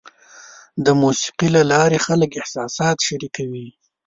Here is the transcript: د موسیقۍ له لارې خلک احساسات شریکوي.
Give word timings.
د 0.85 0.87
موسیقۍ 1.01 1.47
له 1.55 1.61
لارې 1.71 1.99
خلک 2.05 2.31
احساسات 2.41 2.97
شریکوي. 3.07 3.67